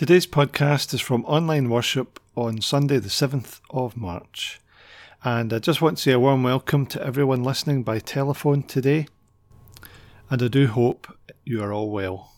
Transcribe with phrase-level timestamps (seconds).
[0.00, 4.58] Today's podcast is from online worship on Sunday, the 7th of March.
[5.22, 9.08] And I just want to say a warm welcome to everyone listening by telephone today.
[10.30, 12.32] And I do hope you are all well.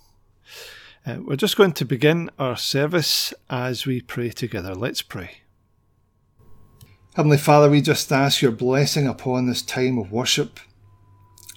[1.06, 4.74] Uh, we're just going to begin our service as we pray together.
[4.74, 5.42] Let's pray.
[7.14, 10.58] Heavenly Father, we just ask your blessing upon this time of worship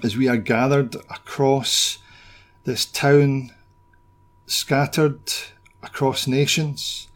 [0.04, 1.98] as we are gathered across
[2.64, 3.52] this town,
[4.46, 5.32] scattered
[5.86, 7.08] across nations,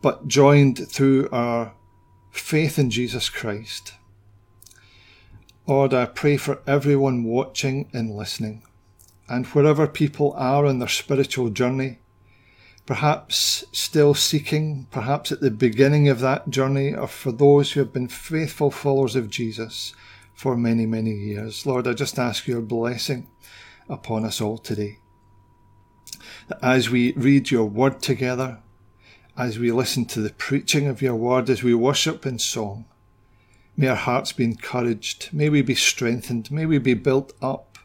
[0.00, 1.72] but joined through our
[2.30, 3.94] faith in Jesus Christ.
[5.66, 8.62] Lord, I pray for everyone watching and listening,
[9.28, 11.98] and wherever people are on their spiritual journey,
[12.86, 17.92] perhaps still seeking, perhaps at the beginning of that journey, or for those who have
[17.92, 19.92] been faithful followers of Jesus
[20.32, 21.66] for many, many years.
[21.66, 23.28] Lord, I just ask your blessing
[23.88, 24.98] upon us all today
[26.62, 28.58] as we read your word together,
[29.36, 32.84] as we listen to the preaching of your word, as we worship in song,
[33.76, 37.78] may our hearts be encouraged, may we be strengthened, may we be built up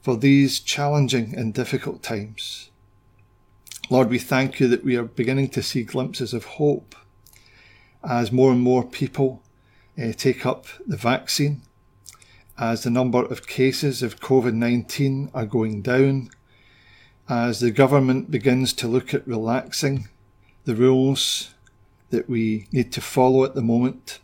[0.00, 2.70] for these challenging and difficult times.
[3.90, 6.94] Lord, we thank you that we are beginning to see glimpses of hope
[8.02, 9.42] as more and more people
[9.98, 11.62] uh, take up the vaccine,
[12.58, 16.30] as the number of cases of COVID 19 are going down,
[17.28, 20.08] as the government begins to look at relaxing
[20.64, 21.54] the rules
[22.10, 24.18] that we need to follow at the moment,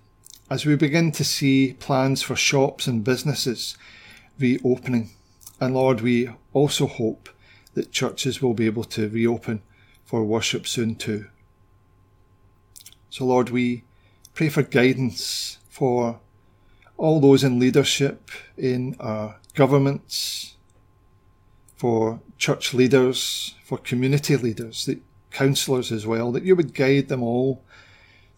[0.50, 3.76] as we begin to see plans for shops and businesses
[4.38, 5.10] reopening.
[5.60, 7.28] And Lord, we also hope
[7.74, 9.62] that churches will be able to reopen
[10.04, 11.26] for worship soon too.
[13.10, 13.84] So, Lord, we
[14.34, 16.20] pray for guidance for
[16.96, 20.56] all those in leadership in our governments,
[21.80, 25.00] for church leaders, for community leaders, the
[25.30, 27.64] counsellors as well, that you would guide them all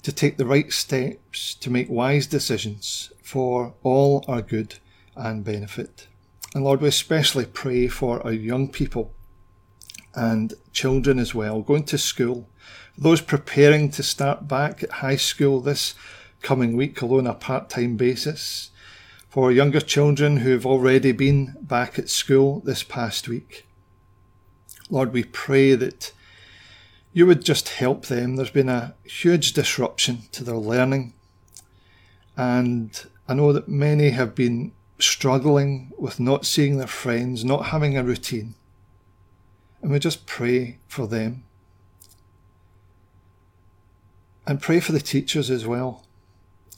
[0.05, 4.77] to take the right steps, to make wise decisions for all our good
[5.17, 6.07] and benefit.
[6.55, 9.13] And Lord, we especially pray for our young people
[10.15, 12.49] and children as well, going to school,
[12.97, 15.97] those preparing to start back at high school this
[16.43, 18.71] coming week, although on a part time basis,
[19.33, 23.67] for younger children who have already been back at school this past week.
[24.91, 26.13] Lord, we pray that
[27.15, 28.37] you would just help them.
[28.37, 31.15] There's been a huge disruption to their learning.
[32.37, 37.97] And I know that many have been struggling with not seeing their friends, not having
[37.97, 38.55] a routine.
[39.81, 41.45] And we just pray for them.
[44.47, 46.05] And pray for the teachers as well,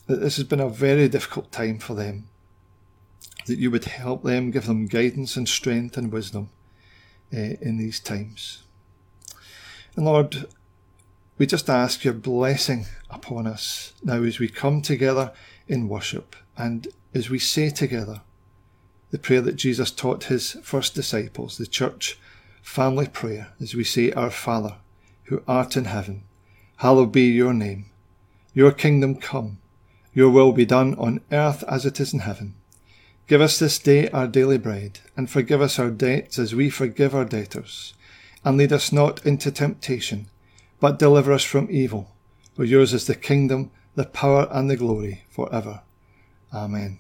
[0.07, 2.29] that this has been a very difficult time for them
[3.47, 6.51] that you would help them, give them guidance and strength and wisdom
[7.33, 8.63] uh, in these times.
[9.97, 10.47] And Lord,
[11.39, 15.33] we just ask your blessing upon us now as we come together
[15.69, 18.23] in worship and as we say together
[19.11, 22.19] the prayer that Jesus taught his first disciples, the church
[22.63, 24.77] family prayer, as we say, Our Father,
[25.25, 26.25] who art in heaven,
[26.79, 27.87] hallowed be your name.
[28.55, 29.59] Your kingdom come,
[30.13, 32.55] your will be done on earth as it is in heaven.
[33.27, 37.15] Give us this day our daily bread, and forgive us our debts as we forgive
[37.15, 37.95] our debtors.
[38.45, 40.29] And lead us not into temptation,
[40.79, 42.15] but deliver us from evil.
[42.55, 45.81] For yours is the kingdom, the power, and the glory for ever.
[46.53, 46.99] Amen.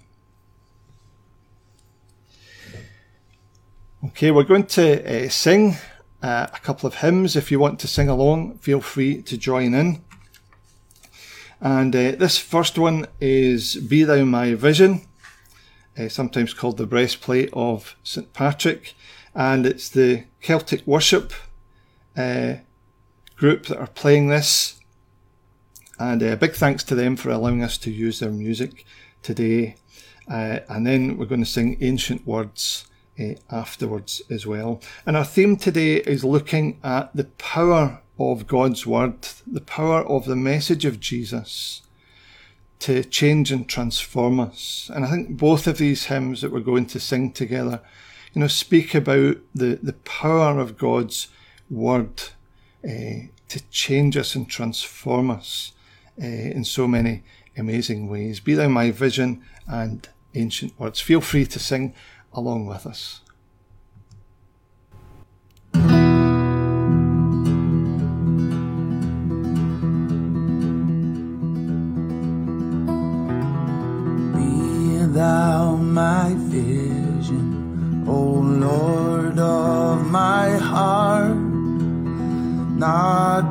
[4.06, 5.76] Okay, we're going to uh, sing
[6.22, 7.36] uh, a couple of hymns.
[7.36, 10.02] If you want to sing along, feel free to join in.
[11.60, 15.02] And uh, this first one is Be Thou My Vision
[15.98, 18.94] uh, sometimes called the breastplate of St Patrick,
[19.34, 21.32] and it's the Celtic worship
[22.16, 22.54] uh,
[23.36, 24.80] group that are playing this.
[25.98, 28.84] And a uh, big thanks to them for allowing us to use their music
[29.22, 29.76] today.
[30.28, 32.86] Uh, and then we're going to sing ancient words
[33.18, 34.80] uh, afterwards as well.
[35.06, 40.24] And our theme today is looking at the power of God's word, the power of
[40.24, 41.82] the message of Jesus
[42.84, 44.90] to change and transform us.
[44.94, 47.80] And I think both of these hymns that we're going to sing together,
[48.34, 51.28] you know, speak about the, the power of God's
[51.70, 52.24] word
[52.84, 55.72] uh, to change us and transform us
[56.22, 57.22] uh, in so many
[57.56, 58.38] amazing ways.
[58.38, 61.00] Be thou my vision and ancient words.
[61.00, 61.94] Feel free to sing
[62.34, 63.22] along with us.
[75.24, 77.46] Thou my vision,
[78.16, 78.18] O
[78.66, 81.38] Lord of my heart.
[82.84, 83.44] not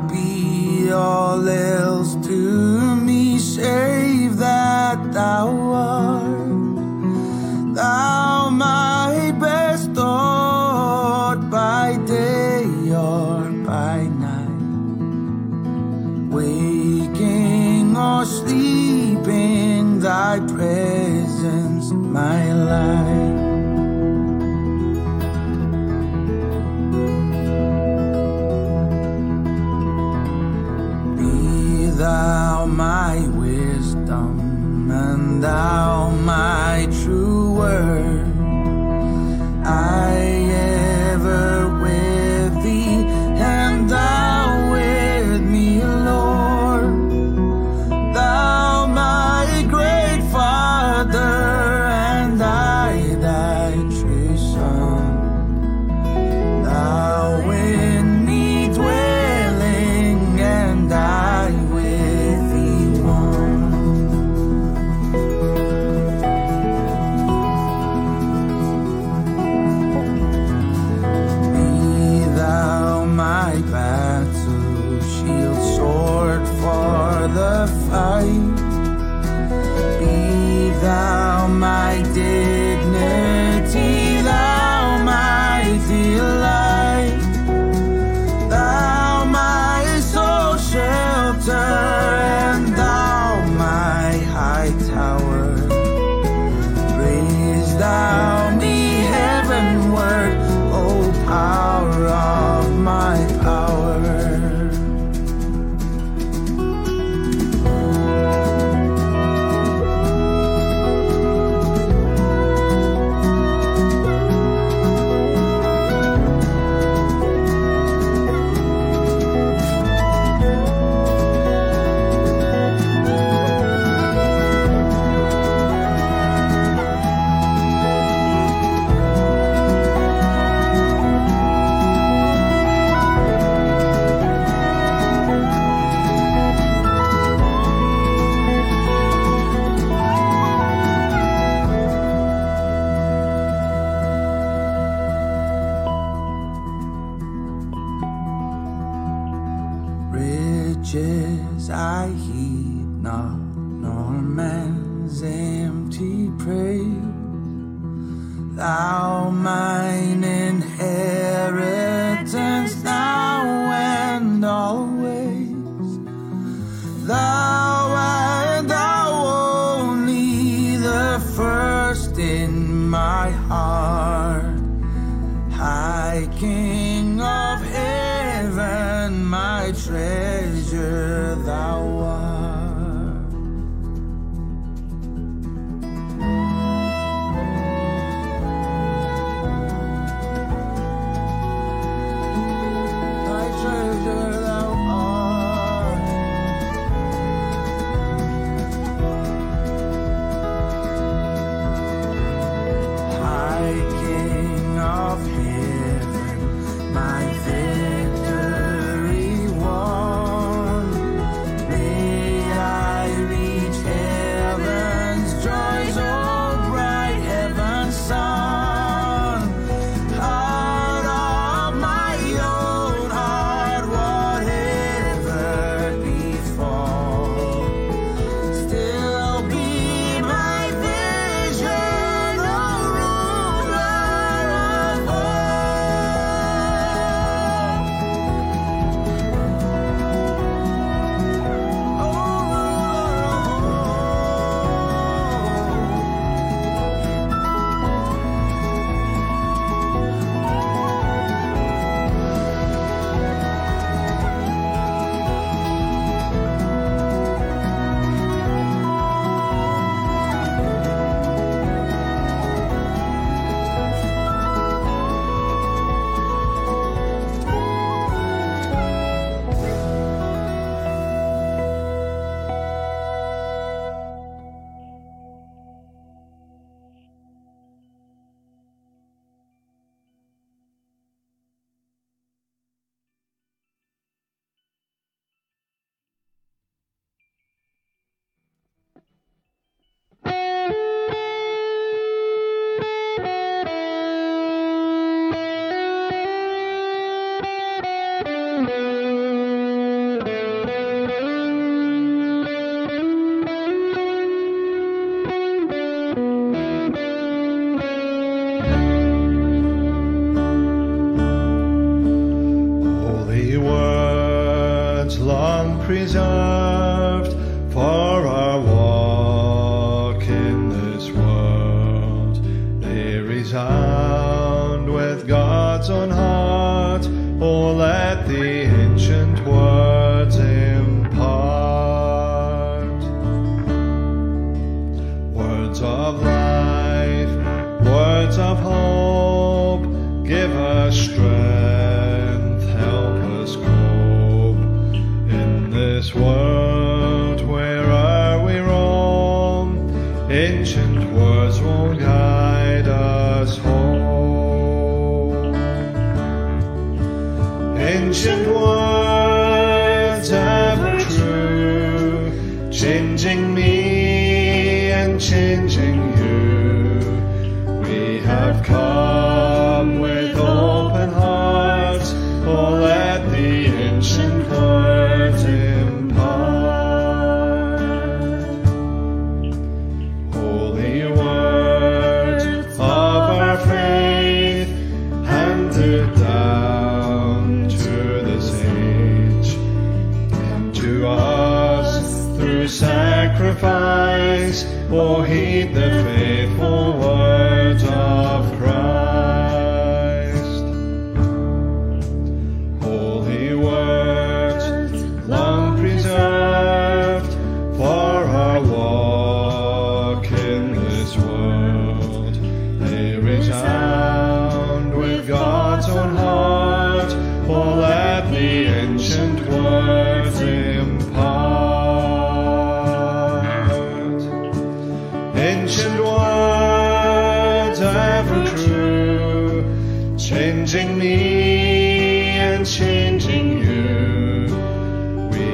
[358.14, 367.80] Ancient words ever true, changing me and changing you.
[367.82, 370.00] We have come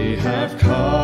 [0.10, 0.99] We have come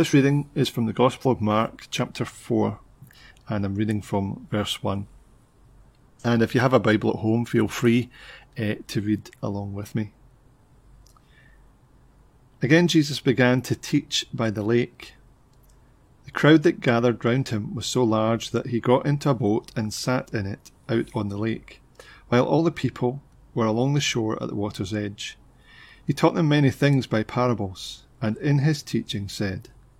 [0.00, 2.78] This reading is from the Gospel of Mark, chapter 4,
[3.50, 5.06] and I'm reading from verse 1.
[6.24, 8.08] And if you have a Bible at home, feel free
[8.58, 10.14] uh, to read along with me.
[12.62, 15.16] Again, Jesus began to teach by the lake.
[16.24, 19.70] The crowd that gathered round him was so large that he got into a boat
[19.76, 21.82] and sat in it out on the lake,
[22.30, 23.20] while all the people
[23.54, 25.36] were along the shore at the water's edge.
[26.06, 29.68] He taught them many things by parables, and in his teaching said,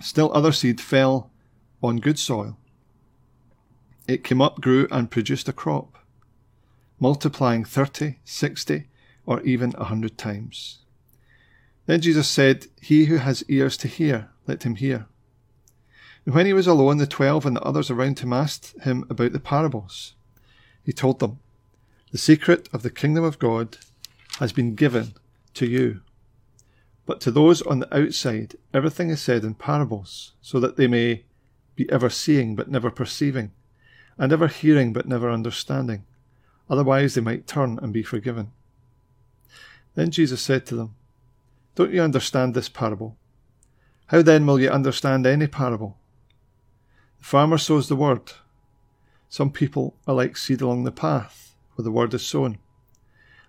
[0.00, 1.30] Still other seed fell
[1.82, 2.58] on good soil.
[4.06, 5.96] It came up, grew, and produced a crop,
[7.00, 8.88] multiplying thirty, sixty,
[9.26, 10.80] or even a hundred times.
[11.86, 15.06] Then Jesus said, He who has ears to hear, let him hear.
[16.26, 19.32] And when he was alone, the twelve and the others around him asked him about
[19.32, 20.14] the parables.
[20.82, 21.38] He told them,
[22.12, 23.78] The secret of the kingdom of God
[24.38, 25.14] has been given
[25.54, 26.00] to you.
[27.06, 31.24] But to those on the outside, everything is said in parables, so that they may
[31.76, 33.52] be ever seeing but never perceiving,
[34.16, 36.04] and ever hearing but never understanding.
[36.70, 38.52] Otherwise they might turn and be forgiven.
[39.94, 40.94] Then Jesus said to them,
[41.74, 43.16] Don't you understand this parable?
[44.06, 45.98] How then will you understand any parable?
[47.18, 48.32] The farmer sows the word.
[49.28, 52.58] Some people are like seed along the path where the word is sown.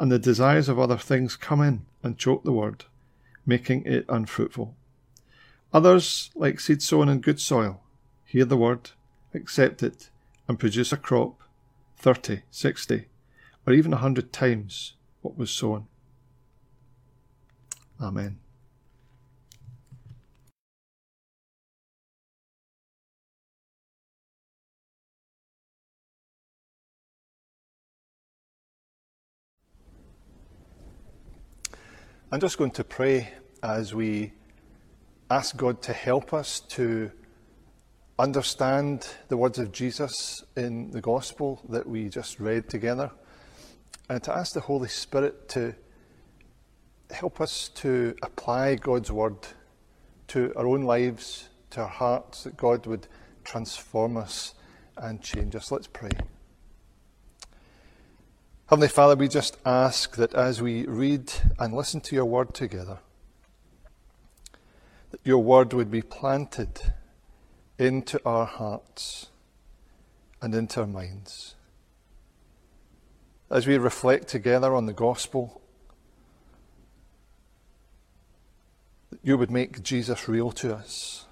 [0.00, 2.86] and the desires of other things come in and choke the word,
[3.44, 4.74] making it unfruitful.
[5.74, 7.82] Others, like seed sown in good soil,
[8.24, 8.92] hear the word,
[9.34, 10.08] accept it,
[10.48, 11.42] and produce a crop
[11.98, 13.08] thirty, sixty,
[13.66, 15.86] or even a hundred times what was sown.
[18.00, 18.38] Amen.
[32.32, 33.28] I'm just going to pray
[33.60, 34.30] as we
[35.32, 37.10] ask God to help us to
[38.20, 43.10] understand the words of Jesus in the Gospel that we just read together,
[44.08, 45.74] and to ask the Holy Spirit to
[47.10, 49.34] help us to apply God's Word
[50.28, 53.08] to our own lives, to our hearts, that God would
[53.42, 54.54] transform us
[54.96, 55.72] and change us.
[55.72, 56.10] Let's pray.
[58.70, 62.98] Heavenly Father, we just ask that as we read and listen to your word together,
[65.10, 66.92] that your word would be planted
[67.80, 69.30] into our hearts
[70.40, 71.56] and into our minds.
[73.50, 75.60] As we reflect together on the gospel,
[79.10, 81.26] that you would make Jesus real to us,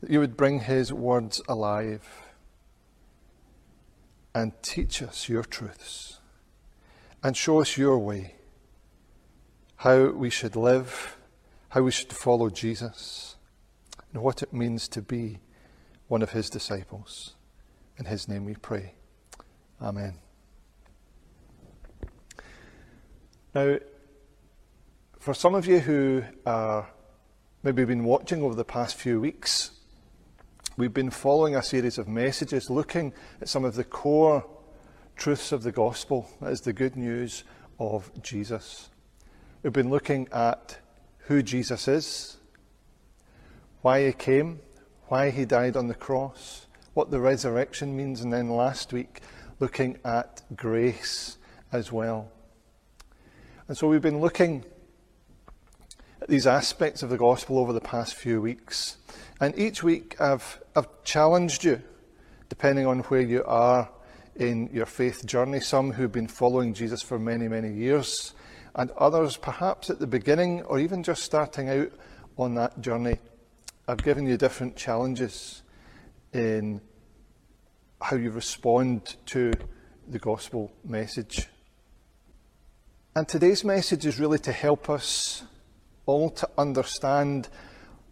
[0.00, 2.04] that you would bring his words alive
[4.34, 6.17] and teach us your truths
[7.22, 8.34] and show us your way,
[9.76, 11.16] how we should live,
[11.70, 13.36] how we should follow Jesus,
[14.12, 15.38] and what it means to be
[16.06, 17.34] one of his disciples.
[17.98, 18.94] In his name we pray.
[19.82, 20.14] Amen.
[23.54, 23.78] Now,
[25.18, 26.88] for some of you who are
[27.62, 29.72] maybe been watching over the past few weeks,
[30.76, 34.46] we've been following a series of messages looking at some of the core
[35.18, 36.30] truths of the gospel.
[36.40, 37.42] That is the good news
[37.80, 38.88] of Jesus.
[39.62, 40.78] We've been looking at
[41.26, 42.36] who Jesus is,
[43.82, 44.60] why he came,
[45.08, 49.20] why he died on the cross, what the resurrection means, and then last week
[49.58, 51.36] looking at grace
[51.72, 52.30] as well.
[53.66, 54.64] And so we've been looking
[56.22, 58.98] at these aspects of the gospel over the past few weeks.
[59.40, 61.82] And each week I've, I've challenged you,
[62.48, 63.90] depending on where you are
[64.38, 68.34] in your faith journey, some who've been following Jesus for many, many years,
[68.74, 71.90] and others perhaps at the beginning or even just starting out
[72.36, 73.18] on that journey.
[73.88, 75.62] I've given you different challenges
[76.32, 76.80] in
[78.00, 79.52] how you respond to
[80.06, 81.48] the gospel message.
[83.16, 85.42] And today's message is really to help us
[86.06, 87.48] all to understand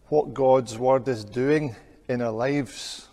[0.09, 1.77] what God's word is doing
[2.09, 3.09] in our lives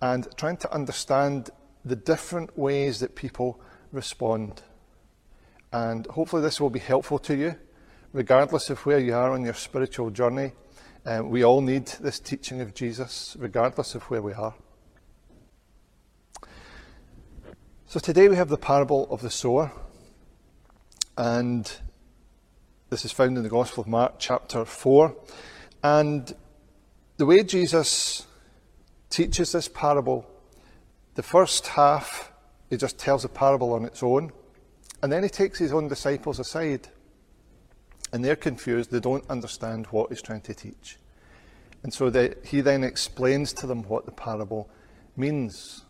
[0.00, 1.50] and trying to understand
[1.86, 3.60] the different ways that people
[3.92, 4.62] respond.
[5.72, 7.54] And hopefully, this will be helpful to you,
[8.12, 10.52] regardless of where you are on your spiritual journey.
[11.04, 14.54] Um, we all need this teaching of Jesus, regardless of where we are.
[17.86, 19.70] So, today we have the parable of the sower,
[21.16, 21.70] and
[22.90, 25.14] this is found in the Gospel of Mark, chapter 4.
[25.84, 26.34] And
[27.16, 28.26] the way Jesus
[29.08, 30.28] teaches this parable
[31.16, 32.30] the first half,
[32.70, 34.32] he just tells a parable on its own,
[35.02, 36.88] and then he takes his own disciples aside,
[38.12, 38.90] and they're confused.
[38.90, 40.98] They don't understand what he's trying to teach.
[41.82, 44.68] And so they, he then explains to them what the parable
[45.16, 45.84] means.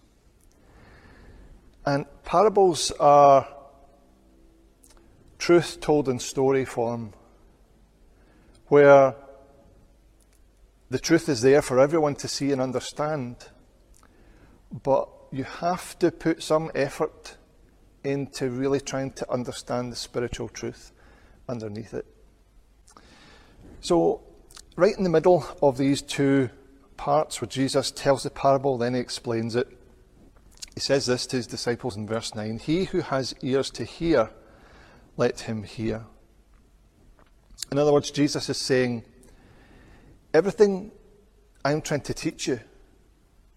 [1.84, 3.48] And parables are
[5.38, 7.14] truth told in story form,
[8.68, 9.14] where
[10.88, 13.36] the truth is there for everyone to see and understand,
[14.82, 17.36] but you have to put some effort
[18.02, 20.92] into really trying to understand the spiritual truth
[21.48, 22.06] underneath it.
[23.80, 24.22] So,
[24.76, 26.48] right in the middle of these two
[26.96, 29.68] parts where Jesus tells the parable, then he explains it,
[30.74, 34.30] he says this to his disciples in verse 9 He who has ears to hear,
[35.16, 36.04] let him hear.
[37.70, 39.04] In other words, Jesus is saying,
[40.32, 40.92] everything
[41.64, 42.60] I'm trying to teach you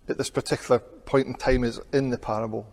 [0.09, 2.67] at this particular point in time is in the parable.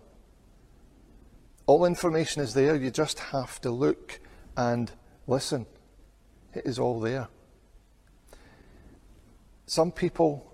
[1.67, 4.21] All information is there, you just have to look
[4.57, 4.91] and
[5.27, 5.67] listen.
[6.55, 7.29] It is all there.
[9.67, 10.53] Some people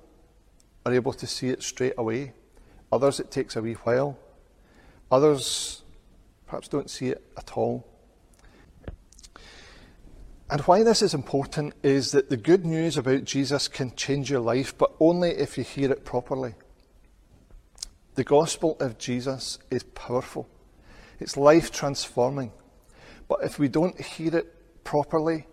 [0.87, 2.33] are able to see it straight away,
[2.91, 4.19] others it takes a wee while,
[5.11, 5.83] others
[6.47, 7.87] perhaps don't see it at all.
[10.51, 14.41] And why this is important is that the good news about Jesus can change your
[14.41, 16.55] life, but only if you hear it properly.
[18.15, 20.47] The gospel of Jesus is powerful,
[21.19, 22.53] it's life transforming.
[23.27, 25.47] But if we don't hear it properly,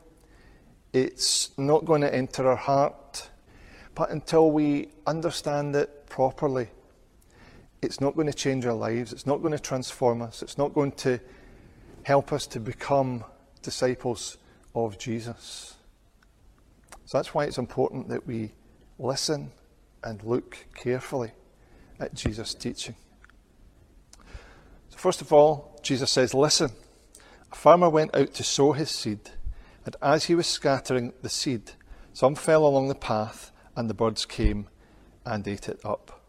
[0.91, 3.29] it's not going to enter our heart.
[3.95, 6.67] But until we understand it properly,
[7.81, 10.73] it's not going to change our lives, it's not going to transform us, it's not
[10.73, 11.17] going to
[12.03, 13.23] help us to become
[13.61, 14.37] disciples
[14.75, 15.75] of Jesus.
[17.05, 18.51] So that's why it's important that we
[18.97, 19.51] listen
[20.03, 21.31] and look carefully
[21.99, 22.95] at Jesus' teaching.
[24.89, 26.71] So, first of all, Jesus says, Listen.
[27.51, 29.31] A farmer went out to sow his seed,
[29.85, 31.71] and as he was scattering the seed,
[32.13, 34.67] some fell along the path, and the birds came
[35.25, 36.21] and ate it up.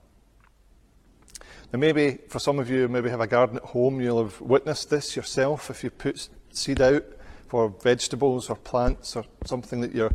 [1.72, 4.90] Now, maybe for some of you, maybe have a garden at home, you'll have witnessed
[4.90, 7.04] this yourself if you put seed out
[7.48, 10.14] for vegetables or plants or something that you're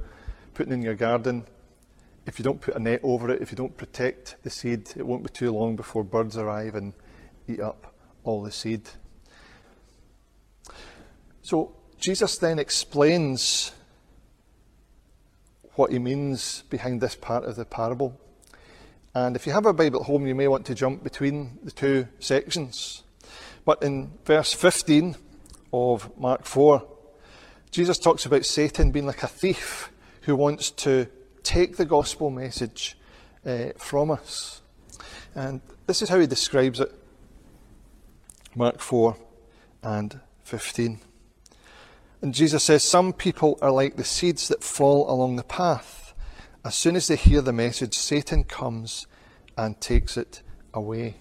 [0.54, 1.46] putting in your garden.
[2.26, 5.06] If you don't put a net over it, if you don't protect the seed, it
[5.06, 6.94] won't be too long before birds arrive and
[7.48, 8.82] eat up all the seed.
[11.44, 13.72] So Jesus then explains
[15.76, 18.20] what he means behind this part of the parable.
[19.14, 21.72] And if you have a Bible at home, you may want to jump between the
[21.72, 23.04] two sections.
[23.66, 25.16] But in verse 15
[25.72, 26.84] of Mark 4,
[27.72, 31.08] Jesus talks about Satan being like a thief who wants to
[31.46, 32.98] take the gospel message
[33.46, 34.62] uh, from us.
[35.34, 36.92] And this is how he describes it
[38.56, 39.16] Mark 4
[39.84, 41.00] and 15.
[42.22, 46.14] And Jesus says, Some people are like the seeds that fall along the path.
[46.64, 49.06] As soon as they hear the message, Satan comes
[49.58, 50.42] and takes it
[50.74, 51.16] away.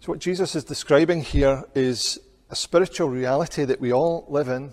[0.00, 2.18] So, what Jesus is describing here is
[2.50, 4.72] a spiritual reality that we all live in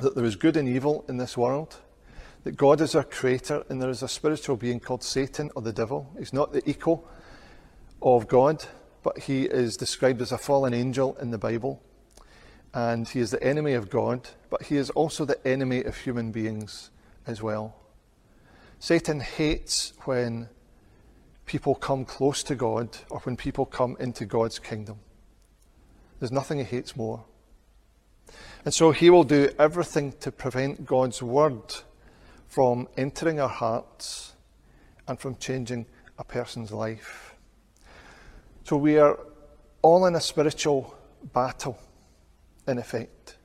[0.00, 1.76] that there is good and evil in this world,
[2.44, 5.72] that God is our creator, and there is a spiritual being called Satan or the
[5.72, 6.10] devil.
[6.18, 7.08] He's not the equal
[8.02, 8.64] of God,
[9.02, 11.80] but he is described as a fallen angel in the Bible
[12.74, 16.32] and he is the enemy of God, but he is also the enemy of human
[16.32, 16.90] beings
[17.24, 17.76] as well.
[18.80, 20.48] Satan hates when
[21.46, 24.98] people come close to God or when people come into God's kingdom.
[26.18, 27.24] There's nothing he hates more.
[28.64, 31.74] And so he will do everything to prevent God's word
[32.48, 34.34] from entering our hearts
[35.06, 35.86] and from changing
[36.18, 37.34] a person's life.
[38.64, 39.18] So we are
[39.82, 40.94] all in a spiritual
[41.32, 41.78] battle
[42.66, 43.36] in effect.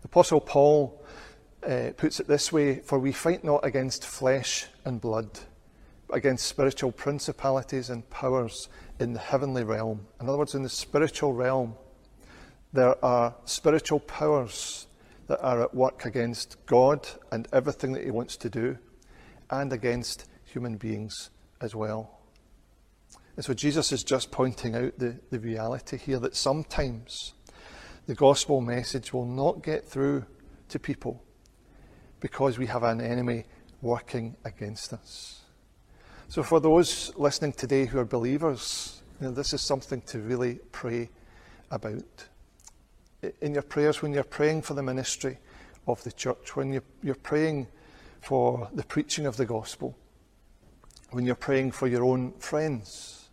[0.00, 1.00] The Apostle Paul
[1.62, 5.28] uh, puts it this way For we fight not against flesh and blood,
[6.08, 10.06] but against spiritual principalities and powers in the heavenly realm.
[10.20, 11.74] In other words, in the spiritual realm,
[12.72, 14.86] there are spiritual powers
[15.26, 18.78] that are at work against God and everything that He wants to do,
[19.50, 21.30] and against human beings
[21.60, 22.18] as well.
[23.36, 27.34] And so Jesus is just pointing out the, the reality here that sometimes
[28.06, 30.26] the gospel message will not get through
[30.68, 31.22] to people
[32.20, 33.44] because we have an enemy
[33.80, 35.40] working against us.
[36.28, 40.60] So, for those listening today who are believers, you know, this is something to really
[40.70, 41.10] pray
[41.70, 42.28] about.
[43.40, 45.38] In your prayers, when you're praying for the ministry
[45.86, 47.68] of the church, when you're, you're praying
[48.20, 49.96] for the preaching of the gospel,
[51.10, 53.28] when you're praying for your own friends,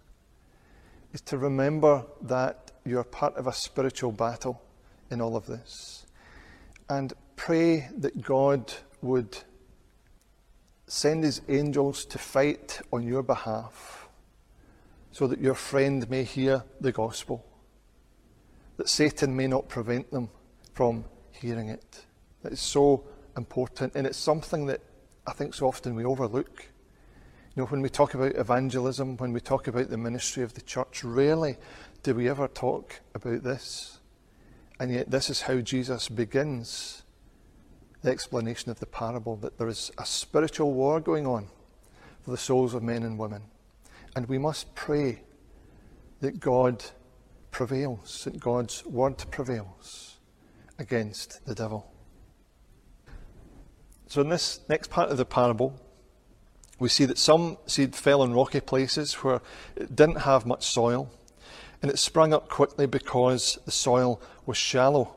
[1.13, 4.61] is to remember that you're part of a spiritual battle
[5.09, 6.05] in all of this.
[6.89, 9.37] And pray that God would
[10.87, 14.07] send his angels to fight on your behalf
[15.11, 17.45] so that your friend may hear the gospel,
[18.79, 20.29] that Satan may not prevent them
[20.73, 22.05] from hearing it.
[22.43, 23.03] That is so
[23.35, 24.79] important, and it's something that
[25.27, 26.65] I think so often we overlook.
[27.55, 30.61] You know, when we talk about evangelism, when we talk about the ministry of the
[30.61, 31.57] church, rarely
[32.03, 33.99] do we ever talk about this?
[34.79, 37.03] And yet, this is how Jesus begins
[38.01, 41.49] the explanation of the parable that there is a spiritual war going on
[42.21, 43.41] for the souls of men and women.
[44.15, 45.23] And we must pray
[46.21, 46.85] that God
[47.51, 50.17] prevails, that God's word prevails,
[50.77, 51.91] against the devil.
[54.07, 55.79] So, in this next part of the parable,
[56.79, 59.41] we see that some seed fell in rocky places where
[59.75, 61.11] it didn't have much soil,
[61.81, 65.15] and it sprang up quickly because the soil was shallow.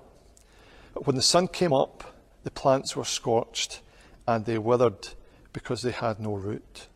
[0.93, 2.05] But when the sun came up,
[2.43, 3.81] the plants were scorched
[4.27, 5.09] and they withered
[5.53, 6.89] because they had no root.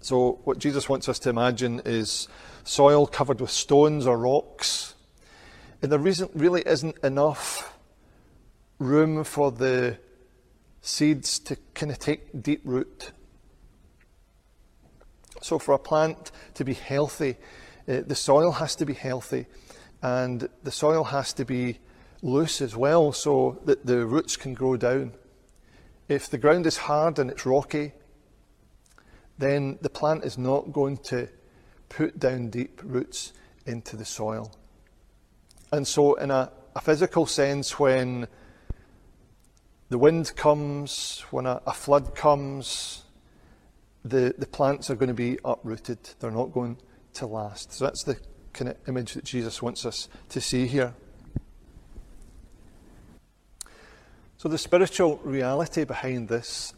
[0.00, 2.26] So, what Jesus wants us to imagine is
[2.70, 4.94] soil covered with stones or rocks.
[5.82, 7.76] And there really isn't enough
[8.78, 9.98] room for the
[10.80, 13.10] seeds to kind of take deep root.
[15.42, 17.36] So, for a plant to be healthy,
[17.88, 19.46] uh, the soil has to be healthy
[20.00, 21.78] and the soil has to be
[22.22, 25.12] loose as well so that the roots can grow down.
[26.08, 27.92] If the ground is hard and it's rocky,
[29.38, 31.28] then the plant is not going to
[31.90, 33.34] put down deep roots
[33.66, 34.50] into the soil.
[35.70, 38.26] And so, in a, a physical sense, when
[39.90, 43.02] the wind comes, when a, a flood comes,
[44.04, 45.98] the, the plants are going to be uprooted.
[46.18, 46.78] They're not going
[47.14, 47.72] to last.
[47.72, 48.16] So that's the
[48.52, 50.94] kind of image that Jesus wants us to see here.
[54.38, 56.72] So, the spiritual reality behind this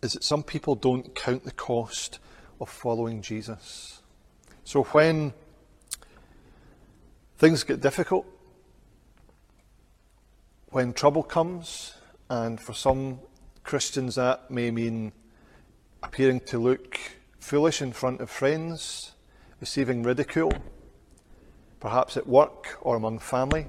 [0.00, 2.20] is that some people don't count the cost
[2.60, 4.01] of following Jesus.
[4.64, 5.32] So, when
[7.36, 8.26] things get difficult,
[10.70, 11.94] when trouble comes,
[12.30, 13.20] and for some
[13.64, 15.12] Christians that may mean
[16.02, 16.98] appearing to look
[17.38, 19.12] foolish in front of friends,
[19.60, 20.52] receiving ridicule,
[21.80, 23.66] perhaps at work or among family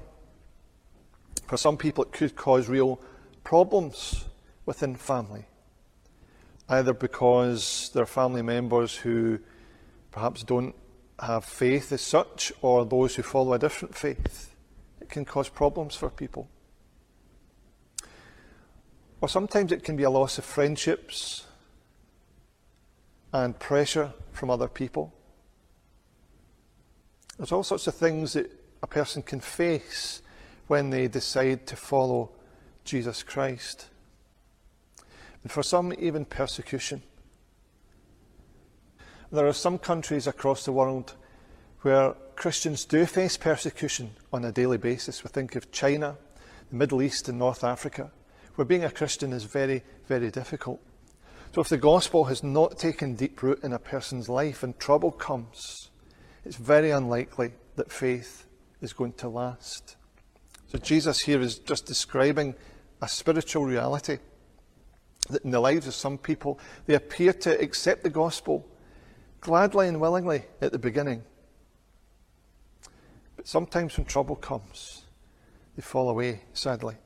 [1.46, 3.00] for some people, it could cause real
[3.42, 4.24] problems
[4.66, 5.44] within family,
[6.68, 9.38] either because there are family members who
[10.10, 10.74] perhaps don't
[11.20, 14.54] have faith as such, or those who follow a different faith.
[15.00, 16.48] It can cause problems for people.
[19.20, 21.46] Or sometimes it can be a loss of friendships
[23.32, 25.12] and pressure from other people.
[27.36, 28.50] There's all sorts of things that
[28.82, 30.22] a person can face
[30.66, 32.30] when they decide to follow
[32.84, 33.88] Jesus Christ.
[35.42, 37.02] And for some, even persecution.
[39.34, 41.14] There are some countries across the world
[41.80, 45.24] where Christians do face persecution on a daily basis.
[45.24, 46.16] We think of China,
[46.70, 48.12] the Middle East, and North Africa,
[48.54, 50.80] where being a Christian is very, very difficult.
[51.52, 55.10] So, if the gospel has not taken deep root in a person's life and trouble
[55.10, 55.90] comes,
[56.44, 58.46] it's very unlikely that faith
[58.80, 59.96] is going to last.
[60.68, 62.54] So Jesus here is just describing
[63.02, 64.18] a spiritual reality
[65.28, 68.64] that in the lives of some people, they appear to accept the gospel
[69.44, 71.22] gladly and willingly at the beginning.
[73.36, 75.02] But sometimes when trouble comes,
[75.76, 76.96] they fall away, sadly.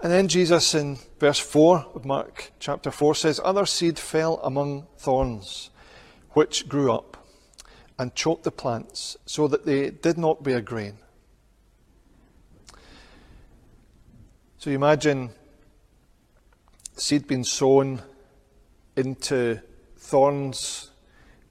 [0.00, 4.88] And then Jesus in verse 4 of Mark chapter 4 says, Other seed fell among
[4.96, 5.70] thorns,
[6.30, 7.16] which grew up
[7.98, 10.98] and choked the plants so that they did not bear grain.
[14.58, 15.30] So you imagine
[16.96, 18.02] seed being sown
[18.98, 19.60] into
[19.96, 20.90] thorns,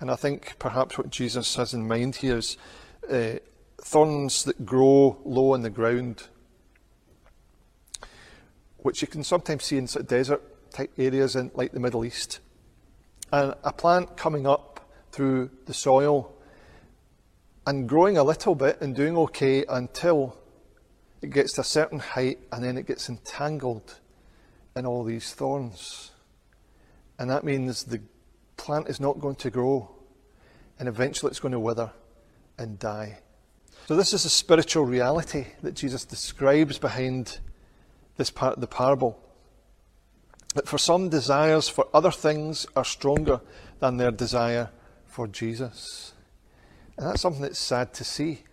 [0.02, 2.58] and I think perhaps what Jesus has in mind here is
[3.10, 3.38] uh,
[3.82, 6.28] thorns that grow low on the ground,
[8.80, 12.04] which you can sometimes see in sort of desert type areas in like the Middle
[12.04, 12.40] East.
[13.32, 16.34] And a plant coming up through the soil
[17.66, 20.38] and growing a little bit and doing okay until
[21.22, 24.00] it gets to a certain height and then it gets entangled
[24.76, 26.12] in all these thorns.
[27.20, 28.02] And that means the
[28.58, 29.90] plant is not going to grow
[30.80, 31.92] and eventually it's going to wither
[32.58, 33.20] and die.
[33.88, 37.40] So, this is a spiritual reality that Jesus describes behind
[38.18, 39.20] this part of the parable.
[40.56, 43.42] That for some, desires for other things are stronger
[43.80, 44.70] than their desire
[45.06, 46.14] for Jesus.
[46.98, 48.44] And that's something that's sad to see.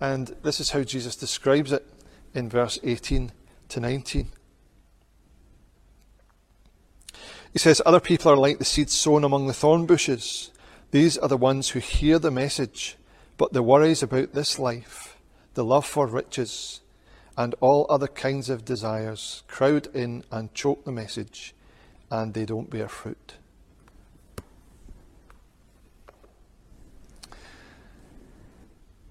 [0.00, 1.86] And this is how Jesus describes it
[2.34, 3.32] in verse 18
[3.68, 4.30] to 19.
[7.52, 10.50] He says, Other people are like the seeds sown among the thorn bushes.
[10.90, 12.96] These are the ones who hear the message,
[13.36, 15.16] but the worries about this life,
[15.54, 16.80] the love for riches,
[17.36, 21.54] and all other kinds of desires crowd in and choke the message,
[22.10, 23.34] and they don't bear fruit.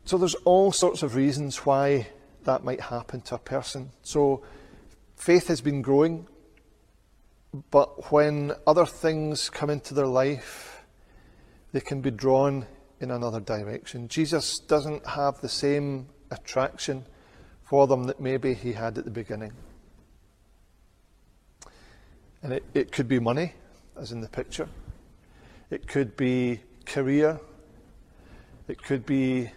[0.05, 2.07] So there's all sorts of reasons why
[2.43, 3.91] that might happen to a person.
[4.01, 4.41] So
[5.15, 6.27] faith has been growing,
[7.71, 10.83] but when other things come into their life,
[11.71, 12.65] they can be drawn
[12.99, 14.07] in another direction.
[14.07, 17.05] Jesus doesn't have the same attraction
[17.63, 19.53] for them that maybe he had at the beginning.
[22.41, 23.53] And it, it could be money,
[23.97, 24.69] as in the picture.
[25.69, 27.39] It could be career.
[28.67, 29.51] It could be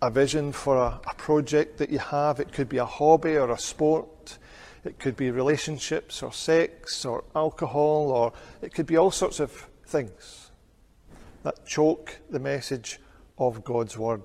[0.00, 2.40] a vision for a, a project that you have.
[2.40, 4.38] It could be a hobby or a sport.
[4.84, 9.68] It could be relationships or sex or alcohol, or it could be all sorts of
[9.86, 10.50] things
[11.42, 12.98] that choke the message
[13.38, 14.22] of God's Word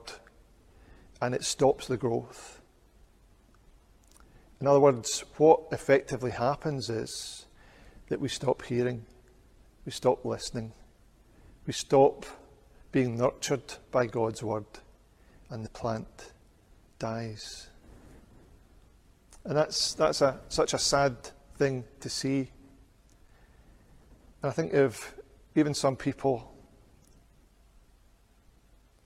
[1.22, 2.62] and it stops the growth.
[4.60, 7.46] In other words, what effectively happens is
[8.10, 9.06] that we stop hearing,
[9.86, 10.74] we stop listening,
[11.66, 12.26] we stop
[12.92, 14.66] being nurtured by God's Word,
[15.50, 16.32] and the plant
[17.00, 17.68] dies.
[19.48, 21.16] And that's, that's a, such a sad
[21.56, 22.52] thing to see.
[24.42, 25.16] And I think of
[25.56, 26.54] even some people,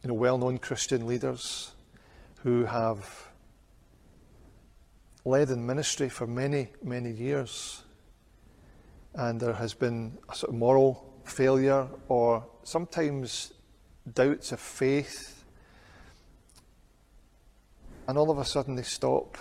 [0.03, 1.73] you know, well known Christian leaders
[2.39, 3.27] who have
[5.25, 7.83] led in ministry for many, many years.
[9.13, 13.53] And there has been a sort of moral failure or sometimes
[14.11, 15.45] doubts of faith.
[18.07, 19.37] And all of a sudden they stop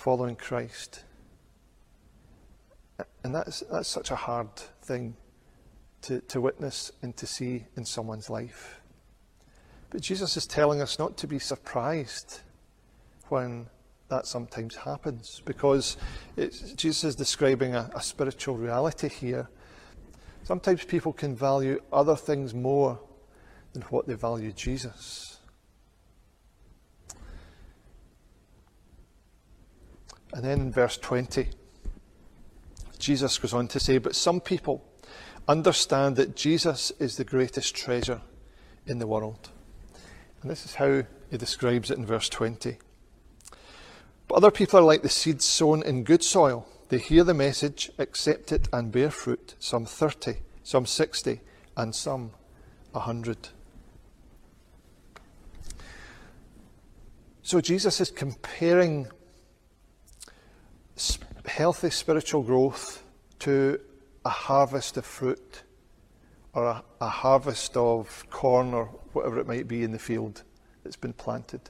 [0.00, 1.04] following Christ.
[3.22, 5.14] And that's, that's such a hard thing
[6.02, 8.80] to, to witness and to see in someone's life.
[9.90, 12.40] But Jesus is telling us not to be surprised
[13.28, 13.66] when
[14.08, 15.98] that sometimes happens because
[16.76, 19.48] Jesus is describing a, a spiritual reality here.
[20.44, 22.98] Sometimes people can value other things more
[23.74, 25.29] than what they value Jesus.
[30.32, 31.48] And then in verse 20,
[32.98, 34.84] Jesus goes on to say, But some people
[35.48, 38.20] understand that Jesus is the greatest treasure
[38.86, 39.50] in the world.
[40.42, 42.78] And this is how he describes it in verse 20.
[44.28, 46.66] But other people are like the seeds sown in good soil.
[46.88, 51.40] They hear the message, accept it, and bear fruit, some 30, some 60,
[51.76, 52.32] and some
[52.92, 53.48] 100.
[57.42, 59.08] So Jesus is comparing
[61.46, 63.02] healthy spiritual growth
[63.40, 63.80] to
[64.24, 65.62] a harvest of fruit
[66.52, 70.42] or a, a, harvest of corn or whatever it might be in the field
[70.82, 71.60] that's been planted.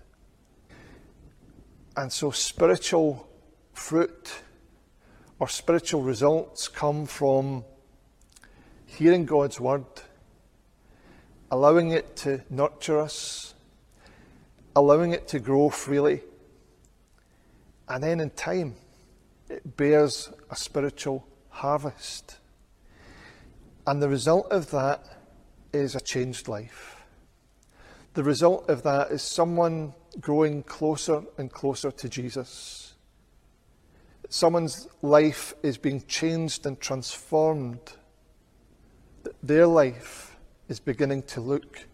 [1.97, 3.29] And so spiritual
[3.73, 4.43] fruit
[5.39, 7.65] or spiritual results come from
[8.87, 9.85] hearing God's word,
[11.51, 13.55] allowing it to nurture us,
[14.75, 16.23] allowing it to grow freely,
[17.89, 18.77] and then in time
[19.51, 22.39] it bears a spiritual harvest.
[23.87, 25.05] And the result of that
[25.73, 27.03] is a changed life.
[28.15, 32.95] The result of that is someone growing closer and closer to Jesus.
[34.29, 37.81] Someone's life is being changed and transformed.
[39.43, 40.37] Their life
[40.69, 41.87] is beginning to look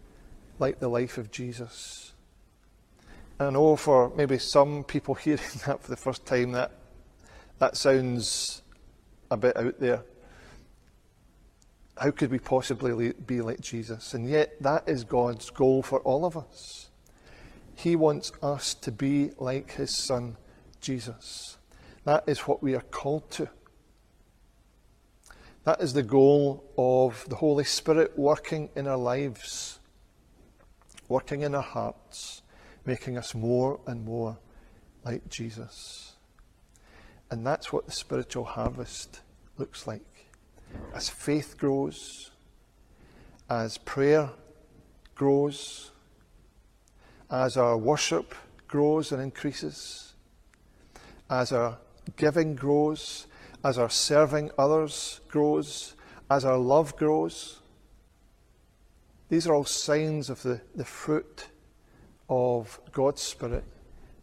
[0.59, 2.13] like the life of Jesus.
[3.39, 6.71] I know for maybe some people hearing that for the first time that
[7.59, 8.61] that sounds
[9.31, 10.03] a bit out there.
[11.97, 14.13] How could we possibly be like Jesus?
[14.13, 16.89] And yet, that is God's goal for all of us.
[17.75, 20.37] He wants us to be like His Son,
[20.79, 21.57] Jesus.
[22.03, 23.49] That is what we are called to.
[25.63, 29.79] That is the goal of the Holy Spirit working in our lives,
[31.09, 32.41] working in our hearts,
[32.85, 34.37] making us more and more
[35.03, 36.16] like Jesus.
[37.29, 39.21] And that's what the spiritual harvest
[39.57, 40.01] looks like.
[40.93, 42.31] As faith grows,
[43.49, 44.29] as prayer
[45.15, 45.91] grows,
[47.29, 48.33] as our worship
[48.67, 50.13] grows and increases,
[51.29, 51.77] as our
[52.15, 53.27] giving grows,
[53.63, 55.95] as our serving others grows,
[56.29, 57.59] as our love grows.
[59.29, 61.47] These are all signs of the, the fruit
[62.29, 63.65] of God's Spirit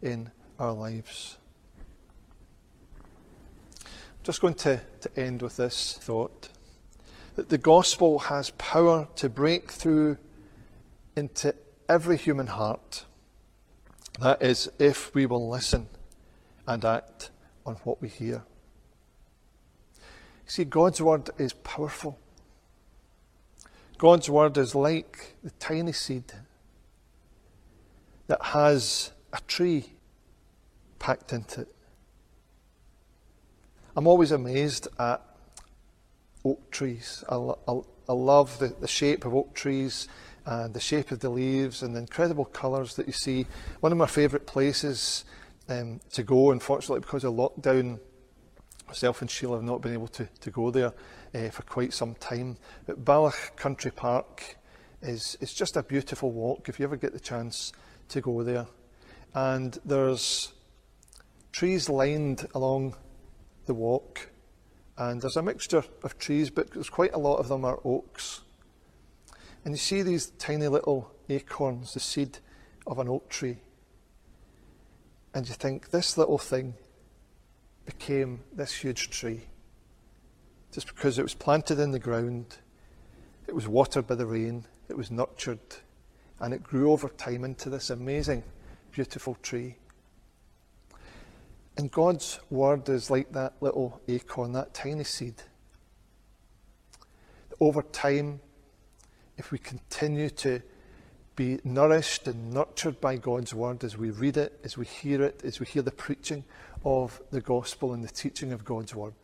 [0.01, 1.37] in our lives
[4.25, 6.49] just going to, to end with this thought
[7.37, 10.17] that the gospel has power to break through
[11.15, 11.55] into
[11.91, 13.05] every human heart.
[14.21, 15.89] That is, if we will listen
[16.67, 17.31] and act
[17.67, 18.45] on what we hear.
[20.47, 22.19] See, God's word is powerful.
[23.99, 26.33] God's word is like the tiny seed
[28.27, 29.93] that has a tree
[30.99, 31.74] packed into it.
[33.97, 35.23] I'm always amazed at
[36.45, 37.23] oak trees.
[37.29, 40.09] I, I, I love the, the shape of oak trees
[40.45, 43.47] and the shape of the leaves and the incredible colours that you see.
[43.81, 45.25] One of my favourite places
[45.69, 48.01] um, to go, unfortunately, because of lockdown,
[48.89, 50.93] myself and Sheila have not been able to, to go there
[51.33, 52.57] uh, for quite some time.
[52.87, 54.57] But Balloch Country Park
[55.03, 57.73] is, is just a beautiful walk if you ever get the chance
[58.09, 58.67] to go there.
[59.35, 60.53] And there's
[61.53, 62.97] trees lined along
[63.67, 64.31] the walk,
[64.97, 68.43] and there's a mixture of trees, but there's quite a lot of them are oaks.
[69.65, 72.39] And you see these tiny little acorns, the seed
[72.87, 73.59] of an oak tree.
[75.33, 76.75] And you think, this little thing
[77.87, 79.47] became this huge tree
[80.75, 82.57] just because it was planted in the ground,
[83.47, 85.61] it was watered by the rain, it was nurtured,
[86.41, 88.43] and it grew over time into this amazing,
[88.91, 89.77] beautiful tree.
[91.77, 95.35] And God's word is like that little acorn, that tiny seed.
[97.61, 98.41] Over time,
[99.37, 100.63] if we continue to
[101.37, 105.43] be nourished and nurtured by God's word as we read it, as we hear it,
[105.45, 106.45] as we hear the preaching
[106.85, 109.15] of the gospel and the teaching of God's word,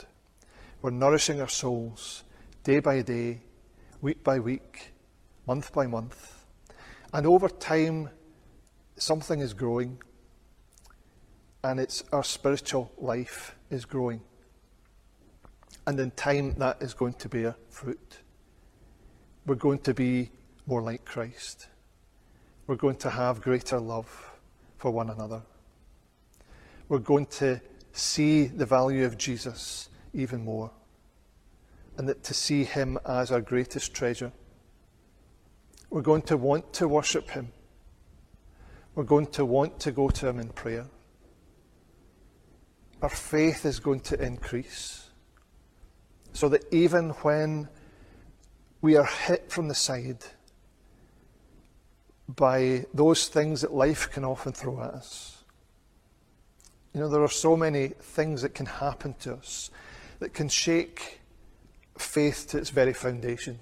[0.83, 2.25] we're nourishing our souls
[2.65, 3.43] day by day,
[4.01, 4.93] week by week,
[5.47, 6.45] month by month.
[7.13, 8.11] And over time,
[8.97, 9.99] something is growing,
[11.63, 14.21] and it's our spiritual life is growing.
[15.87, 18.19] And in time, that is going to bear fruit.
[19.47, 20.31] We're going to be
[20.67, 21.67] more like Christ.
[22.67, 24.31] We're going to have greater love
[24.79, 25.43] for one another.
[26.89, 27.61] We're going to
[27.93, 30.71] see the value of Jesus even more.
[31.97, 34.33] And that to see Him as our greatest treasure.
[35.91, 37.53] We're going to want to worship Him.
[38.95, 40.87] We're going to want to go to Him in prayer.
[43.03, 45.09] Our faith is going to increase
[46.33, 47.69] so that even when
[48.83, 50.25] we are hit from the side
[52.29, 55.45] by those things that life can often throw at us,
[56.93, 59.71] you know, there are so many things that can happen to us
[60.19, 61.21] that can shake
[61.99, 63.59] faith to its very foundation.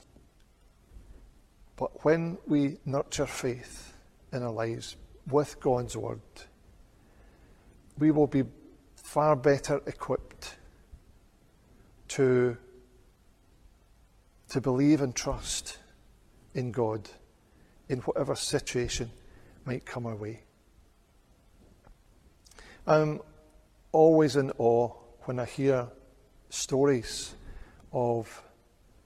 [1.76, 3.94] But when we nurture faith
[4.32, 4.96] in our lives
[5.30, 6.20] with God's Word,
[7.98, 8.44] we will be
[9.08, 10.58] far better equipped
[12.06, 12.54] to,
[14.50, 15.78] to believe and trust
[16.52, 17.08] in God
[17.88, 19.10] in whatever situation
[19.64, 20.40] might come our way.
[22.86, 23.22] I'm
[23.92, 24.92] always in awe
[25.22, 25.88] when I hear
[26.50, 27.34] stories
[27.94, 28.42] of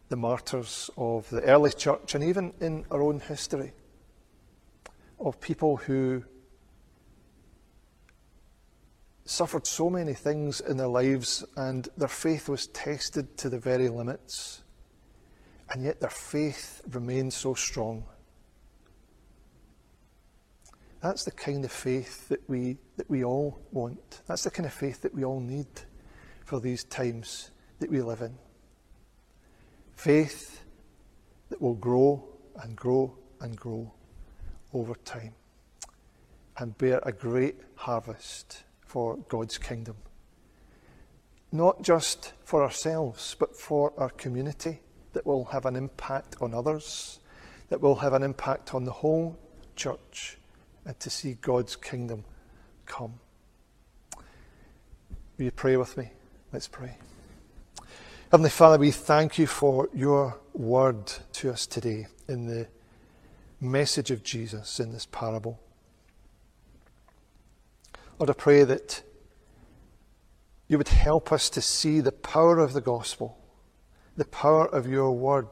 [0.09, 3.71] the martyrs of the early church and even in our own history
[5.21, 6.25] of people who
[9.33, 13.89] suffered so many things in their lives and their faith was tested to the very
[13.89, 14.63] limits,
[15.71, 18.05] and yet their faith remained so strong.
[21.01, 24.21] That's the kind of faith that we, that we all want.
[24.27, 25.67] That's the kind of faith that we all need
[26.45, 28.37] for these times that we live in.
[29.97, 30.63] Faith
[31.49, 32.23] that will grow
[32.63, 33.91] and grow and grow
[34.75, 35.35] over time
[36.59, 39.97] and bear a great harvest for God's kingdom.
[41.51, 44.81] Not just for ourselves, but for our community
[45.15, 47.19] that will have an impact on others,
[47.71, 49.39] that will have an impact on the whole
[49.77, 50.37] church,
[50.85, 52.25] and to see God's kingdom
[52.85, 53.15] come.
[55.39, 56.11] Will you pray with me?
[56.53, 56.99] Let's pray.
[58.31, 62.67] Heavenly Father, we thank you for your word to us today in the
[63.59, 65.59] message of Jesus in this parable.
[68.23, 69.03] Lord, I pray that
[70.69, 73.37] you would help us to see the power of the gospel,
[74.17, 75.49] the power of your word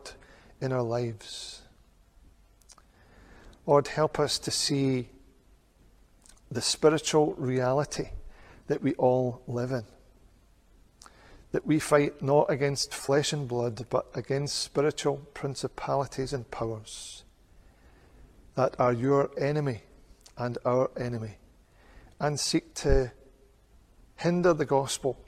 [0.61, 1.63] in our lives.
[3.67, 5.09] Lord, help us to see
[6.49, 8.11] the spiritual reality
[8.69, 9.87] that we all live in.
[11.51, 17.25] That we fight not against flesh and blood, but against spiritual principalities and powers
[18.55, 19.81] that are your enemy
[20.39, 21.39] and our enemy
[22.21, 23.11] and seek to
[24.17, 25.19] hinder the gospel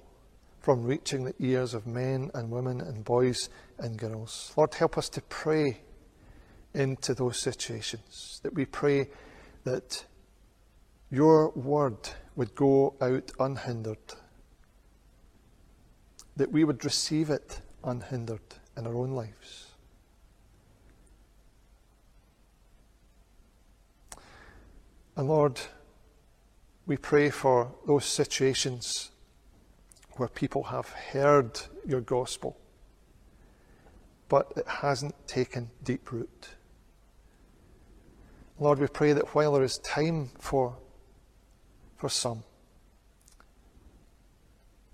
[0.60, 4.52] from reaching the ears of men and women and boys and girls.
[4.56, 5.80] Lord, help us to pray
[6.74, 9.08] into those situations, that we pray
[9.64, 10.04] that
[11.10, 13.98] your word would go out unhindered,
[16.36, 18.40] that we would receive it unhindered
[18.76, 19.68] in our own lives.
[25.16, 25.60] And Lord,
[26.92, 29.12] we pray for those situations
[30.18, 32.54] where people have heard your gospel,
[34.28, 36.50] but it hasn't taken deep root.
[38.58, 40.76] Lord, we pray that while there is time for,
[41.96, 42.44] for some,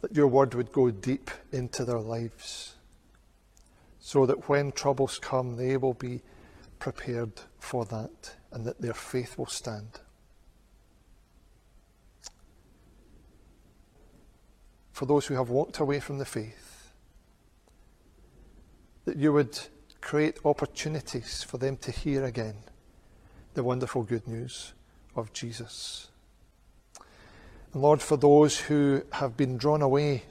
[0.00, 2.76] that your word would go deep into their lives
[3.98, 6.20] so that when troubles come, they will be
[6.78, 9.98] prepared for that and that their faith will stand.
[14.98, 16.90] For those who have walked away from the faith,
[19.04, 19.56] that you would
[20.00, 22.56] create opportunities for them to hear again
[23.54, 24.72] the wonderful good news
[25.14, 26.08] of Jesus.
[27.72, 30.24] And Lord, for those who have been drawn away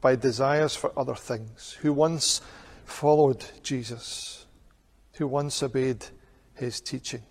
[0.00, 2.40] by desires for other things, who once
[2.86, 4.46] followed Jesus,
[5.12, 6.06] who once obeyed
[6.54, 7.22] his teaching,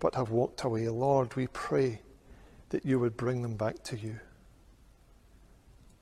[0.00, 2.00] but have walked away, Lord, we pray
[2.70, 4.18] that you would bring them back to you.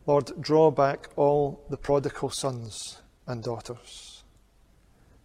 [0.06, 4.22] Lord, draw back all the prodigal sons and daughters,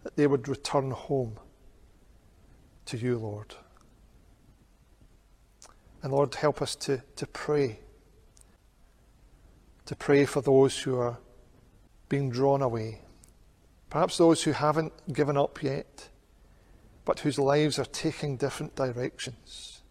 [0.02, 1.38] that they would return home
[2.86, 3.54] to you, Lord.
[6.02, 7.80] And Lord, help us to, to pray,
[9.84, 11.18] to pray for those who are
[12.08, 13.02] being drawn away,
[13.90, 16.08] perhaps those who haven't given up yet,
[17.04, 19.82] but whose lives are taking different directions.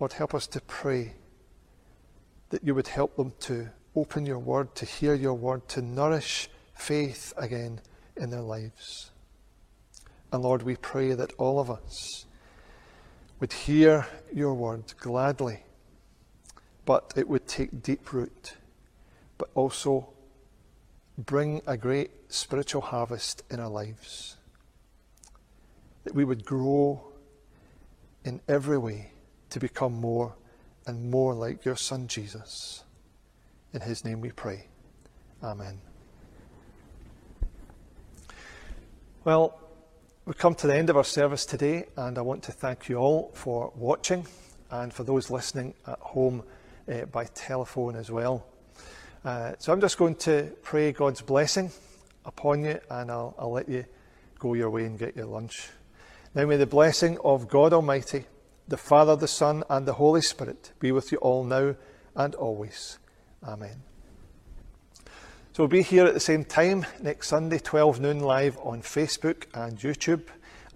[0.00, 1.14] Lord, help us to pray
[2.50, 6.48] that you would help them to open your word, to hear your word, to nourish
[6.74, 7.80] faith again
[8.16, 9.10] in their lives.
[10.32, 12.26] And Lord, we pray that all of us
[13.40, 15.60] would hear your word gladly,
[16.84, 18.54] but it would take deep root,
[19.38, 20.08] but also
[21.16, 24.36] bring a great spiritual harvest in our lives.
[26.04, 27.04] That we would grow
[28.24, 29.12] in every way
[29.50, 30.34] to become more
[30.86, 32.84] and more like your Son Jesus.
[33.72, 34.66] In his name we pray.
[35.42, 35.80] Amen.
[39.24, 39.58] Well,
[40.26, 42.96] we've come to the end of our service today, and I want to thank you
[42.96, 44.26] all for watching
[44.70, 46.42] and for those listening at home
[46.92, 48.46] uh, by telephone as well.
[49.24, 51.70] Uh, so I'm just going to pray God's blessing
[52.26, 53.84] upon you, and I'll, I'll let you
[54.38, 55.70] go your way and get your lunch.
[56.34, 58.26] Now may the blessing of God Almighty,
[58.66, 61.76] the Father, the Son, and the Holy Spirit be with you all now
[62.14, 62.98] and always.
[63.42, 63.82] Amen.
[65.52, 69.44] So we'll be here at the same time next Sunday, 12 noon, live on Facebook
[69.54, 70.24] and YouTube.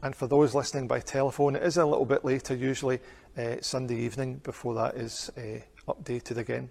[0.02, 3.00] And for those listening by telephone, it is a little bit later, usually
[3.36, 6.70] uh, Sunday evening, before that is uh, updated again.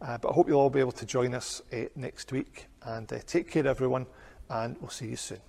[0.00, 2.66] Uh, but I hope you'll all be able to join us uh, next week.
[2.82, 4.06] And uh, take care, everyone,
[4.48, 5.40] and we'll see you soon.